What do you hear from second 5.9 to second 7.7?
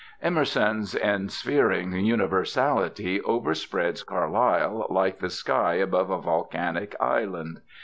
a volcanic island.